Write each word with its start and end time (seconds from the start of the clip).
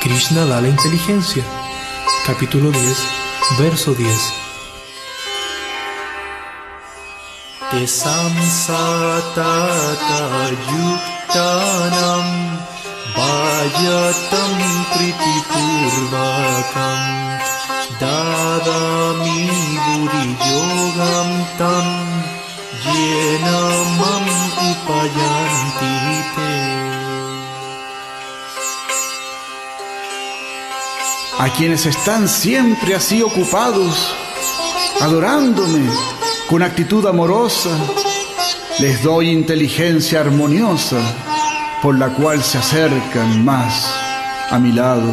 Krishna 0.00 0.46
da 0.46 0.60
la 0.62 0.68
inteligencia. 0.68 1.44
Capítulo 2.24 2.70
10, 2.70 2.96
verso 3.58 3.92
10. 3.92 4.32
Te 7.70 7.86
samsatata 7.86 9.30
vayatam 13.16 14.54
pritipurvakam 14.92 17.00
dadami 18.00 19.48
buddhiyogam 19.84 21.30
tam 21.58 21.86
a 31.38 31.48
quienes 31.56 31.86
están 31.86 32.28
siempre 32.28 32.94
así 32.94 33.22
ocupados, 33.22 34.14
adorándome 35.00 35.88
con 36.48 36.62
actitud 36.62 37.06
amorosa, 37.06 37.70
les 38.78 39.02
doy 39.02 39.30
inteligencia 39.30 40.20
armoniosa 40.20 41.00
por 41.82 41.98
la 41.98 42.08
cual 42.08 42.42
se 42.42 42.58
acercan 42.58 43.44
más 43.44 43.92
a 44.50 44.58
mi 44.58 44.72
lado. 44.72 45.12